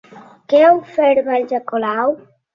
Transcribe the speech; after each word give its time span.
Què 0.53 0.61
ha 0.67 0.71
ofert 0.77 1.29
Valls 1.29 1.55
a 1.61 1.61
Colau? 1.69 2.19